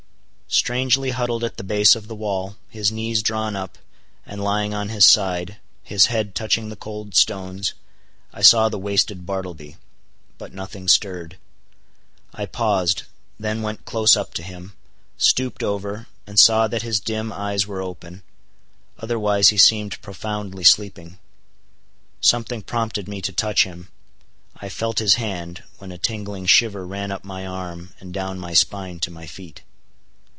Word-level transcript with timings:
Strangely 0.53 1.11
huddled 1.11 1.45
at 1.45 1.55
the 1.55 1.63
base 1.63 1.95
of 1.95 2.09
the 2.09 2.15
wall, 2.15 2.57
his 2.69 2.91
knees 2.91 3.23
drawn 3.23 3.55
up, 3.55 3.77
and 4.25 4.43
lying 4.43 4.73
on 4.73 4.89
his 4.89 5.05
side, 5.05 5.55
his 5.81 6.07
head 6.07 6.35
touching 6.35 6.67
the 6.67 6.75
cold 6.75 7.15
stones, 7.15 7.73
I 8.33 8.41
saw 8.41 8.67
the 8.67 8.77
wasted 8.77 9.25
Bartleby. 9.25 9.77
But 10.37 10.51
nothing 10.53 10.89
stirred. 10.89 11.37
I 12.33 12.45
paused; 12.47 13.03
then 13.39 13.61
went 13.61 13.85
close 13.85 14.17
up 14.17 14.33
to 14.35 14.43
him; 14.43 14.73
stooped 15.17 15.63
over, 15.63 16.07
and 16.27 16.37
saw 16.37 16.67
that 16.67 16.81
his 16.81 16.99
dim 16.99 17.31
eyes 17.31 17.65
were 17.65 17.81
open; 17.81 18.21
otherwise 18.99 19.49
he 19.49 19.57
seemed 19.57 20.01
profoundly 20.01 20.65
sleeping. 20.65 21.17
Something 22.19 22.61
prompted 22.61 23.07
me 23.07 23.21
to 23.21 23.31
touch 23.31 23.63
him. 23.63 23.87
I 24.57 24.67
felt 24.67 24.99
his 24.99 25.13
hand, 25.15 25.63
when 25.77 25.93
a 25.93 25.97
tingling 25.97 26.45
shiver 26.47 26.85
ran 26.85 27.09
up 27.09 27.23
my 27.23 27.47
arm 27.47 27.93
and 28.01 28.13
down 28.13 28.37
my 28.37 28.51
spine 28.53 28.99
to 28.99 29.09
my 29.11 29.25
feet. 29.25 29.61